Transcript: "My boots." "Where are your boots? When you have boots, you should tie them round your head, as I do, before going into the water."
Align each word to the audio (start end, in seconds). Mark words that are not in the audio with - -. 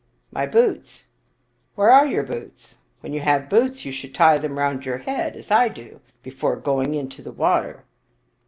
"My 0.31 0.47
boots." 0.47 1.05
"Where 1.75 1.91
are 1.91 2.07
your 2.07 2.23
boots? 2.23 2.77
When 3.01 3.13
you 3.13 3.19
have 3.19 3.51
boots, 3.51 3.85
you 3.85 3.91
should 3.91 4.15
tie 4.15 4.39
them 4.39 4.57
round 4.57 4.83
your 4.83 4.97
head, 4.97 5.35
as 5.35 5.51
I 5.51 5.67
do, 5.69 5.99
before 6.23 6.55
going 6.55 6.95
into 6.95 7.21
the 7.21 7.31
water." 7.31 7.83